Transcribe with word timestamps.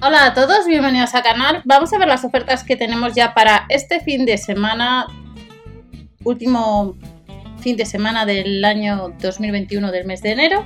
Hola 0.00 0.26
a 0.26 0.32
todos, 0.32 0.64
bienvenidos 0.68 1.12
al 1.16 1.24
canal. 1.24 1.60
Vamos 1.64 1.92
a 1.92 1.98
ver 1.98 2.06
las 2.06 2.24
ofertas 2.24 2.62
que 2.62 2.76
tenemos 2.76 3.16
ya 3.16 3.34
para 3.34 3.66
este 3.68 3.98
fin 3.98 4.26
de 4.26 4.38
semana, 4.38 5.08
último 6.22 6.94
fin 7.58 7.76
de 7.76 7.84
semana 7.84 8.24
del 8.24 8.64
año 8.64 9.12
2021 9.20 9.90
del 9.90 10.06
mes 10.06 10.22
de 10.22 10.30
enero, 10.30 10.64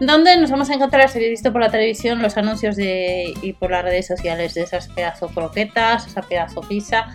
donde 0.00 0.36
nos 0.36 0.50
vamos 0.50 0.68
a 0.68 0.74
encontrar, 0.74 1.08
si 1.08 1.16
habéis 1.16 1.30
visto 1.30 1.50
por 1.50 1.62
la 1.62 1.70
televisión, 1.70 2.20
los 2.20 2.36
anuncios 2.36 2.76
de, 2.76 3.32
y 3.40 3.54
por 3.54 3.70
las 3.70 3.82
redes 3.82 4.06
sociales 4.06 4.52
de 4.52 4.64
esas 4.64 4.88
pedazo 4.88 5.28
croquetas, 5.28 6.06
esa 6.06 6.20
pedazo 6.20 6.60
pizza, 6.60 7.06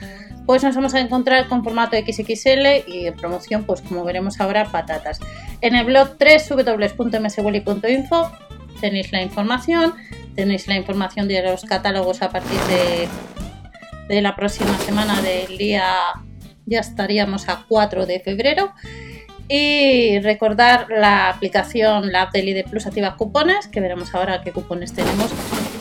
pues 0.48 0.64
nos 0.64 0.76
vamos 0.76 0.96
a 0.96 1.02
encontrar 1.02 1.48
con 1.48 1.64
formato 1.64 1.96
XXL 1.96 2.88
y 2.88 3.06
en 3.06 3.16
promoción, 3.16 3.66
pues 3.66 3.82
como 3.82 4.04
veremos 4.04 4.42
ahora, 4.42 4.72
patatas. 4.72 5.20
En 5.62 5.76
el 5.76 5.86
blog 5.86 6.18
www.mswelly.info 6.18 8.32
tenéis 8.82 9.12
la 9.12 9.22
información, 9.22 9.94
tenéis 10.36 10.68
la 10.68 10.76
información 10.76 11.28
de 11.28 11.42
los 11.42 11.64
catálogos 11.64 12.22
a 12.22 12.30
partir 12.30 12.60
de, 14.08 14.22
la 14.22 14.36
próxima 14.36 14.78
semana 14.80 15.22
del 15.22 15.58
día, 15.58 15.86
ya 16.66 16.80
estaríamos 16.80 17.50
a 17.50 17.66
4 17.68 18.06
de 18.06 18.20
febrero. 18.20 18.74
Y 19.50 20.20
recordar 20.20 20.88
la 20.90 21.30
aplicación, 21.30 22.12
la 22.12 22.24
app 22.24 22.32
de 22.34 22.44
Lide 22.44 22.64
Plus 22.64 22.88
activa 22.88 23.18
cupones, 23.18 23.68
que 23.68 23.82
veremos 23.82 24.16
ahora 24.16 24.42
qué 24.42 24.52
cupones 24.52 24.94
tenemos. 24.94 25.32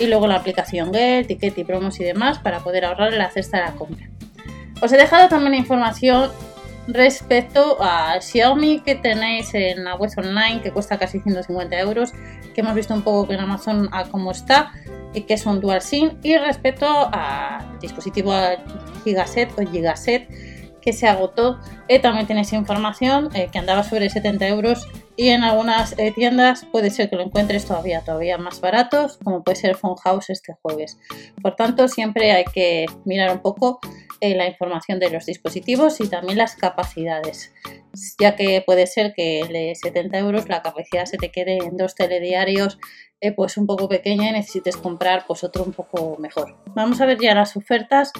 Y 0.00 0.06
luego 0.06 0.26
la 0.26 0.36
aplicación 0.36 0.92
Get, 0.92 1.28
Ticket 1.28 1.56
y 1.58 1.64
Promos 1.64 2.00
y 2.00 2.04
demás 2.04 2.38
para 2.38 2.60
poder 2.60 2.84
ahorrar 2.84 3.12
en 3.12 3.18
la 3.18 3.30
cesta 3.30 3.58
de 3.58 3.64
la 3.64 3.72
compra. 3.72 4.08
Os 4.80 4.92
he 4.92 4.96
dejado 4.96 5.28
también 5.28 5.54
información 5.54 6.30
respecto 6.88 7.76
a 7.80 8.20
Xiaomi 8.20 8.80
que 8.80 8.96
tenéis 8.96 9.54
en 9.54 9.84
la 9.84 9.94
web 9.94 10.10
online 10.16 10.60
que 10.62 10.72
cuesta 10.72 10.98
casi 10.98 11.20
150 11.20 11.78
euros 11.78 12.12
que 12.54 12.60
hemos 12.60 12.74
visto 12.74 12.92
un 12.92 13.02
poco 13.02 13.32
en 13.32 13.40
Amazon 13.40 13.88
a 13.92 14.04
cómo 14.04 14.32
está 14.32 14.72
y 15.14 15.22
que 15.22 15.34
es 15.34 15.46
un 15.46 15.60
dual 15.60 15.80
SIM 15.80 16.18
y 16.22 16.36
respecto 16.36 16.86
a 16.88 17.64
dispositivo 17.80 18.32
Gigaset 19.04 19.50
o 19.58 19.70
Gigaset 19.70 20.28
que 20.80 20.92
se 20.92 21.06
agotó 21.06 21.60
eh, 21.88 22.00
también 22.00 22.26
tenéis 22.26 22.52
información 22.52 23.28
eh, 23.34 23.48
que 23.52 23.58
andaba 23.58 23.84
sobre 23.84 24.10
70 24.10 24.48
euros 24.48 24.88
y 25.16 25.28
en 25.28 25.44
algunas 25.44 25.96
eh, 25.98 26.12
tiendas 26.12 26.64
puede 26.72 26.90
ser 26.90 27.08
que 27.08 27.16
lo 27.16 27.22
encuentres 27.22 27.64
todavía 27.64 28.00
todavía 28.00 28.38
más 28.38 28.60
baratos 28.60 29.18
como 29.22 29.44
puede 29.44 29.56
ser 29.56 29.76
Phone 29.76 29.96
House 30.02 30.30
este 30.30 30.56
jueves. 30.60 30.98
Por 31.40 31.54
tanto 31.54 31.86
siempre 31.86 32.32
hay 32.32 32.44
que 32.52 32.86
mirar 33.04 33.30
un 33.30 33.40
poco 33.40 33.78
eh, 34.22 34.36
la 34.36 34.46
información 34.46 35.00
de 35.00 35.10
los 35.10 35.26
dispositivos 35.26 36.00
y 36.00 36.08
también 36.08 36.38
las 36.38 36.54
capacidades, 36.54 37.52
ya 38.20 38.36
que 38.36 38.62
puede 38.64 38.86
ser 38.86 39.14
que 39.14 39.44
de 39.50 39.74
70 39.74 40.16
euros 40.16 40.48
la 40.48 40.62
capacidad 40.62 41.06
se 41.06 41.16
te 41.16 41.32
quede 41.32 41.56
en 41.56 41.76
dos 41.76 41.96
telediarios 41.96 42.78
eh, 43.20 43.32
pues 43.32 43.56
un 43.56 43.66
poco 43.66 43.88
pequeña 43.88 44.28
y 44.28 44.32
necesites 44.32 44.76
comprar 44.76 45.24
pues 45.26 45.42
otro 45.42 45.64
un 45.64 45.72
poco 45.72 46.16
mejor. 46.20 46.56
Vamos 46.66 47.00
a 47.00 47.06
ver 47.06 47.18
ya 47.20 47.34
las 47.34 47.56
ofertas, 47.56 48.12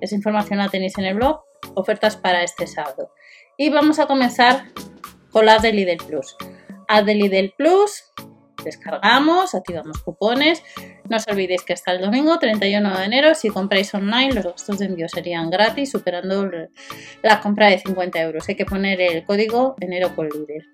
esa 0.00 0.14
información 0.14 0.58
la 0.58 0.70
tenéis 0.70 0.96
en 0.96 1.04
el 1.04 1.16
blog, 1.16 1.42
ofertas 1.74 2.16
para 2.16 2.42
este 2.42 2.66
sábado. 2.66 3.12
Y 3.58 3.68
vamos 3.68 3.98
a 3.98 4.06
comenzar 4.06 4.72
con 5.30 5.44
la 5.44 5.58
de 5.58 5.74
Lidl 5.74 6.02
Plus. 6.06 6.34
A 6.88 7.02
de 7.02 7.14
Lidl 7.14 7.52
Plus 7.58 8.04
descargamos, 8.64 9.54
activamos 9.54 9.98
cupones. 9.98 10.62
No 11.12 11.18
os 11.18 11.28
olvidéis 11.28 11.62
que 11.62 11.74
hasta 11.74 11.92
el 11.92 12.00
domingo 12.00 12.38
31 12.38 12.98
de 12.98 13.04
enero, 13.04 13.34
si 13.34 13.50
compráis 13.50 13.92
online, 13.92 14.32
los 14.32 14.44
gastos 14.44 14.78
de 14.78 14.86
envío 14.86 15.10
serían 15.10 15.50
gratis, 15.50 15.90
superando 15.90 16.50
la 17.22 17.38
compra 17.38 17.66
de 17.66 17.80
50 17.80 18.18
euros. 18.22 18.48
Hay 18.48 18.54
que 18.54 18.64
poner 18.64 18.98
el 18.98 19.22
código 19.22 19.76
enero 19.78 20.16
con 20.16 20.30
líder. 20.30 20.64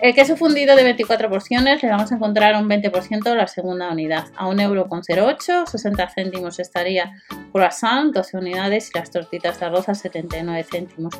El 0.00 0.14
queso 0.14 0.36
fundido 0.36 0.76
de 0.76 0.84
24 0.84 1.30
porciones 1.30 1.82
le 1.82 1.88
vamos 1.88 2.12
a 2.12 2.16
encontrar 2.16 2.54
un 2.56 2.68
20% 2.68 3.34
la 3.34 3.46
segunda 3.46 3.90
unidad, 3.90 4.26
a 4.36 4.46
1,08€, 4.46 5.66
60 5.66 6.08
céntimos 6.10 6.58
estaría 6.58 7.12
croissant, 7.50 8.14
12 8.14 8.36
unidades 8.36 8.90
y 8.90 8.98
las 8.98 9.10
tortitas 9.10 9.58
de 9.58 9.66
arroz 9.66 9.88
a 9.88 9.94
79 9.94 10.66
céntimos. 10.70 11.14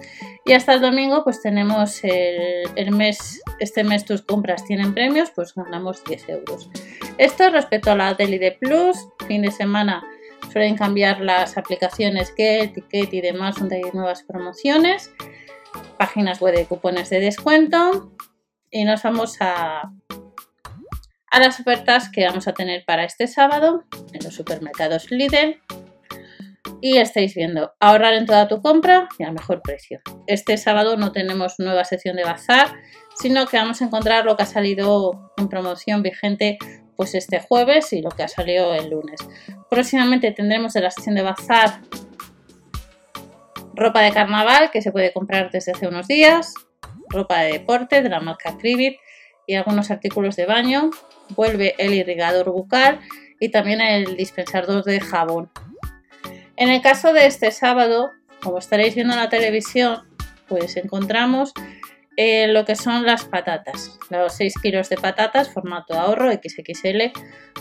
Y 0.44 0.52
hasta 0.52 0.74
el 0.74 0.82
domingo 0.82 1.24
pues 1.24 1.40
tenemos 1.40 2.00
el, 2.04 2.90
mes, 2.92 3.40
este 3.60 3.82
mes 3.82 4.04
tus 4.04 4.20
compras 4.20 4.64
tienen 4.66 4.92
premios, 4.92 5.30
pues 5.34 5.54
ganamos 5.54 6.04
10 6.04 6.28
euros. 6.28 6.68
Esto 7.16 7.48
respecto 7.48 7.92
a 7.92 7.96
la 7.96 8.12
Deli 8.12 8.36
de 8.36 8.52
Plus, 8.52 8.98
fin 9.26 9.40
de 9.40 9.50
semana 9.50 10.04
suelen 10.52 10.76
cambiar 10.76 11.20
las 11.20 11.56
aplicaciones 11.56 12.30
que 12.30 12.70
Ticket 12.74 13.12
y 13.14 13.20
demás 13.22 13.56
donde 13.56 13.76
hay 13.76 13.90
nuevas 13.94 14.22
promociones, 14.22 15.10
páginas 15.96 16.40
web 16.40 16.54
de 16.54 16.66
cupones 16.66 17.08
de 17.08 17.20
descuento 17.20 18.12
y 18.70 18.84
nos 18.84 19.02
vamos 19.02 19.36
a, 19.40 19.92
a 21.30 21.40
las 21.40 21.60
ofertas 21.60 22.08
que 22.10 22.24
vamos 22.24 22.48
a 22.48 22.54
tener 22.54 22.84
para 22.84 23.04
este 23.04 23.26
sábado 23.26 23.84
en 24.12 24.24
los 24.24 24.34
supermercados 24.34 25.10
Lidl 25.10 25.60
y 26.80 26.98
estáis 26.98 27.34
viendo 27.34 27.72
ahorrar 27.80 28.14
en 28.14 28.26
toda 28.26 28.48
tu 28.48 28.60
compra 28.60 29.08
y 29.18 29.24
al 29.24 29.32
mejor 29.32 29.62
precio. 29.62 30.00
Este 30.26 30.56
sábado 30.56 30.96
no 30.96 31.12
tenemos 31.12 31.54
nueva 31.58 31.84
sección 31.84 32.16
de 32.16 32.24
bazar, 32.24 32.68
sino 33.18 33.46
que 33.46 33.56
vamos 33.56 33.80
a 33.80 33.86
encontrar 33.86 34.24
lo 34.24 34.36
que 34.36 34.42
ha 34.42 34.46
salido 34.46 35.32
en 35.36 35.48
promoción 35.48 36.02
vigente 36.02 36.58
pues 36.96 37.14
este 37.14 37.40
jueves 37.40 37.92
y 37.92 38.00
lo 38.00 38.10
que 38.10 38.22
ha 38.22 38.28
salido 38.28 38.74
el 38.74 38.90
lunes. 38.90 39.20
Próximamente 39.70 40.32
tendremos 40.32 40.72
de 40.72 40.80
la 40.80 40.90
sección 40.90 41.14
de 41.14 41.22
bazar 41.22 41.80
ropa 43.74 44.00
de 44.00 44.12
carnaval 44.12 44.70
que 44.70 44.80
se 44.80 44.90
puede 44.90 45.12
comprar 45.12 45.50
desde 45.50 45.72
hace 45.72 45.86
unos 45.86 46.08
días, 46.08 46.54
ropa 47.08 47.40
de 47.40 47.52
deporte 47.52 48.02
de 48.02 48.08
la 48.08 48.20
marca 48.20 48.56
Cribit 48.58 48.98
y 49.46 49.54
algunos 49.54 49.90
artículos 49.90 50.36
de 50.36 50.46
baño. 50.46 50.90
Vuelve 51.30 51.74
el 51.78 51.94
irrigador 51.94 52.50
bucal 52.50 53.00
y 53.40 53.50
también 53.50 53.80
el 53.80 54.16
dispensador 54.16 54.84
de 54.84 55.00
jabón. 55.00 55.50
En 56.56 56.70
el 56.70 56.80
caso 56.80 57.12
de 57.12 57.26
este 57.26 57.50
sábado, 57.50 58.10
como 58.42 58.58
estaréis 58.58 58.94
viendo 58.94 59.12
en 59.12 59.20
la 59.20 59.28
televisión, 59.28 60.08
pues 60.48 60.76
encontramos 60.76 61.52
lo 62.16 62.64
que 62.64 62.76
son 62.76 63.04
las 63.04 63.24
patatas. 63.24 63.98
Los 64.10 64.34
6 64.34 64.54
kilos 64.62 64.88
de 64.88 64.96
patatas, 64.96 65.52
formato 65.52 65.94
ahorro 65.94 66.32
XXL, 66.32 67.12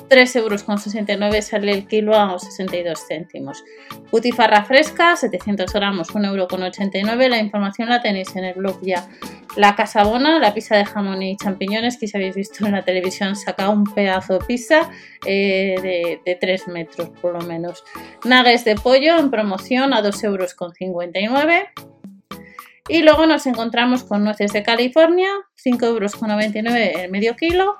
3,69 0.09 0.35
euros 0.37 1.45
sale 1.45 1.71
el 1.71 1.87
kilo 1.87 2.15
a 2.15 2.37
62 2.39 2.99
céntimos. 3.07 3.63
Putifarra 4.11 4.63
fresca, 4.63 5.15
700 5.15 5.73
gramos, 5.73 6.09
1,89 6.09 7.11
euros. 7.11 7.29
La 7.29 7.39
información 7.39 7.89
la 7.89 8.01
tenéis 8.01 8.35
en 8.35 8.45
el 8.45 8.53
blog 8.53 8.79
ya. 8.81 9.07
La 9.57 9.75
casabona, 9.75 10.39
la 10.39 10.53
pizza 10.53 10.75
de 10.75 10.85
jamón 10.85 11.23
y 11.23 11.37
champiñones 11.37 11.97
que 11.97 12.07
si 12.07 12.17
habéis 12.17 12.35
visto 12.35 12.65
en 12.65 12.73
la 12.73 12.83
televisión, 12.83 13.35
saca 13.35 13.69
un 13.69 13.83
pedazo 13.85 14.39
de 14.39 14.45
pizza 14.45 14.89
eh, 15.25 15.75
de, 15.81 16.21
de, 16.25 16.35
3 16.35 16.67
metros 16.69 17.09
por 17.21 17.33
lo 17.33 17.41
menos. 17.41 17.83
Nuggets 18.23 18.65
de 18.65 18.75
pollo 18.75 19.17
en 19.17 19.31
promoción 19.31 19.93
a 19.93 20.01
2,59 20.01 20.25
euros. 20.25 20.55
Y 22.87 23.01
luego 23.01 23.25
nos 23.25 23.47
encontramos 23.47 24.03
con 24.03 24.23
nueces 24.23 24.53
de 24.53 24.61
California, 24.61 25.29
5,99 25.63 25.85
euros 25.87 26.13
el 27.03 27.11
medio 27.11 27.35
kilo. 27.35 27.77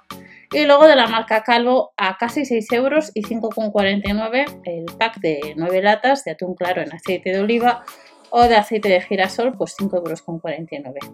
Y 0.51 0.65
luego 0.65 0.87
de 0.87 0.95
la 0.95 1.07
marca 1.07 1.43
Calvo 1.43 1.93
a 1.97 2.17
casi 2.17 2.45
6 2.45 2.71
euros 2.71 3.11
y 3.13 3.23
5,49 3.23 4.61
el 4.63 4.85
pack 4.97 5.19
de 5.19 5.53
9 5.57 5.81
latas 5.81 6.23
de 6.23 6.31
atún 6.31 6.55
claro 6.55 6.81
en 6.81 6.93
aceite 6.93 7.31
de 7.31 7.41
oliva 7.41 7.83
o 8.29 8.43
de 8.43 8.55
aceite 8.55 8.89
de 8.89 9.01
girasol, 9.01 9.55
pues 9.57 9.75
5,49 9.77 10.85
euros. 10.85 11.11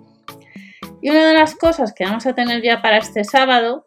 Y 1.02 1.10
una 1.10 1.28
de 1.28 1.34
las 1.34 1.56
cosas 1.56 1.94
que 1.94 2.06
vamos 2.06 2.26
a 2.26 2.34
tener 2.34 2.62
ya 2.62 2.82
para 2.82 2.98
este 2.98 3.24
sábado, 3.24 3.86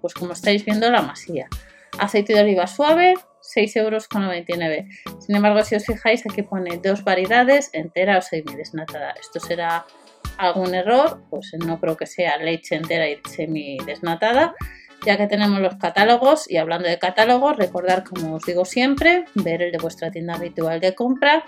pues 0.00 0.14
como 0.14 0.32
estáis 0.32 0.64
viendo, 0.64 0.90
la 0.90 1.02
masilla. 1.02 1.48
Aceite 1.98 2.34
de 2.34 2.42
oliva 2.42 2.66
suave, 2.66 3.14
6,99 3.54 3.76
euros. 3.76 4.08
Sin 5.24 5.36
embargo, 5.36 5.62
si 5.64 5.74
os 5.74 5.84
fijáis, 5.84 6.24
aquí 6.26 6.42
pone 6.42 6.78
dos 6.78 7.04
variedades, 7.04 7.70
entera 7.72 8.18
o 8.18 8.22
semidesnatada. 8.22 9.14
Esto 9.20 9.40
será 9.40 9.86
algún 10.38 10.74
error, 10.74 11.22
pues 11.30 11.52
no 11.58 11.80
creo 11.80 11.96
que 11.96 12.06
sea 12.06 12.36
leche 12.38 12.76
entera 12.76 13.08
y 13.08 13.20
semidesnatada, 13.28 14.54
ya 15.04 15.16
que 15.16 15.26
tenemos 15.26 15.60
los 15.60 15.76
catálogos. 15.76 16.50
Y 16.50 16.56
hablando 16.56 16.88
de 16.88 16.98
catálogos, 16.98 17.56
recordar, 17.56 18.04
como 18.04 18.36
os 18.36 18.42
digo 18.44 18.64
siempre, 18.64 19.24
ver 19.34 19.62
el 19.62 19.72
de 19.72 19.78
vuestra 19.78 20.10
tienda 20.10 20.34
habitual 20.34 20.80
de 20.80 20.94
compra. 20.94 21.44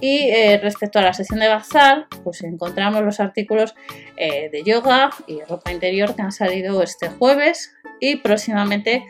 Y 0.00 0.28
eh, 0.28 0.58
respecto 0.62 0.98
a 0.98 1.02
la 1.02 1.12
sesión 1.12 1.40
de 1.40 1.48
bazar, 1.48 2.06
pues 2.22 2.42
encontramos 2.42 3.02
los 3.02 3.20
artículos 3.20 3.74
eh, 4.16 4.48
de 4.50 4.62
yoga 4.62 5.10
y 5.26 5.40
ropa 5.42 5.72
interior 5.72 6.14
que 6.14 6.22
han 6.22 6.32
salido 6.32 6.82
este 6.82 7.08
jueves 7.08 7.74
y 8.00 8.16
próximamente 8.16 9.04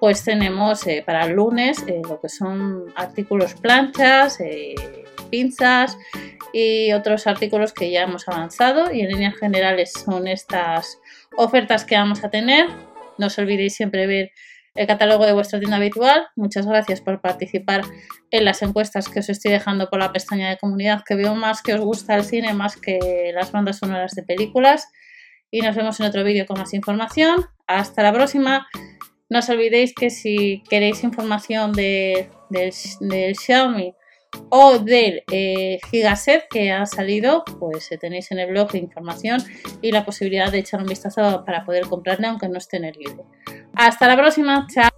pues 0.00 0.24
tenemos 0.24 0.86
eh, 0.86 1.02
para 1.04 1.24
el 1.24 1.32
lunes 1.32 1.82
eh, 1.86 2.02
lo 2.08 2.20
que 2.20 2.28
son 2.28 2.92
artículos 2.96 3.54
planchas, 3.54 4.40
eh, 4.40 4.74
pinzas 5.30 5.96
y 6.52 6.92
otros 6.92 7.26
artículos 7.26 7.72
que 7.72 7.90
ya 7.90 8.02
hemos 8.02 8.28
avanzado 8.28 8.92
y 8.92 9.00
en 9.00 9.08
líneas 9.08 9.36
generales 9.36 9.92
son 9.92 10.28
estas 10.28 10.98
ofertas 11.36 11.84
que 11.84 11.96
vamos 11.96 12.24
a 12.24 12.30
tener. 12.30 12.66
No 13.18 13.26
os 13.26 13.38
olvidéis 13.38 13.74
siempre 13.74 14.06
ver 14.06 14.30
el 14.74 14.86
catálogo 14.86 15.24
de 15.24 15.32
vuestra 15.32 15.58
tienda 15.58 15.78
habitual. 15.78 16.28
Muchas 16.36 16.66
gracias 16.66 17.00
por 17.00 17.20
participar 17.20 17.82
en 18.30 18.44
las 18.44 18.62
encuestas 18.62 19.08
que 19.08 19.20
os 19.20 19.28
estoy 19.28 19.52
dejando 19.52 19.88
por 19.88 19.98
la 19.98 20.12
pestaña 20.12 20.50
de 20.50 20.58
comunidad, 20.58 21.02
que 21.06 21.14
veo 21.14 21.34
más 21.34 21.62
que 21.62 21.74
os 21.74 21.80
gusta 21.80 22.14
el 22.14 22.24
cine 22.24 22.52
más 22.52 22.76
que 22.76 23.32
las 23.34 23.52
bandas 23.52 23.78
sonoras 23.78 24.12
de 24.12 24.22
películas. 24.22 24.88
Y 25.50 25.60
nos 25.60 25.76
vemos 25.76 25.98
en 26.00 26.06
otro 26.06 26.24
vídeo 26.24 26.44
con 26.44 26.58
más 26.58 26.74
información. 26.74 27.46
Hasta 27.66 28.02
la 28.02 28.12
próxima 28.12 28.66
No 29.28 29.40
os 29.40 29.48
olvidéis 29.48 29.92
que 29.92 30.10
si 30.10 30.62
queréis 30.70 31.02
información 31.02 31.72
de, 31.72 32.30
del, 32.48 33.34
Xiaomi 33.34 33.94
o 34.50 34.78
del 34.78 35.22
eh, 35.32 35.78
Gigaset 35.90 36.46
que 36.48 36.70
ha 36.70 36.86
salido, 36.86 37.44
pues 37.58 37.90
eh, 37.90 37.98
tenéis 37.98 38.30
en 38.30 38.38
el 38.38 38.50
blog 38.50 38.74
información 38.76 39.42
y 39.82 39.90
la 39.90 40.04
posibilidad 40.04 40.52
de 40.52 40.58
echar 40.58 40.80
un 40.80 40.86
vistazo 40.86 41.44
para 41.44 41.64
poder 41.64 41.86
comprarle 41.86 42.28
aunque 42.28 42.48
no 42.48 42.58
esté 42.58 42.76
en 42.76 42.84
el 42.84 42.94
libro. 42.96 43.26
Hasta 43.74 44.06
la 44.06 44.16
próxima, 44.16 44.66
chao. 44.72 44.95